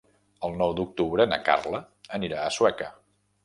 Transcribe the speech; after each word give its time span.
El 0.47 0.55
nou 0.61 0.73
d'octubre 0.79 1.29
na 1.33 1.39
Carla 1.51 1.85
anirà 2.21 2.43
a 2.45 2.51
Sueca. 2.59 2.93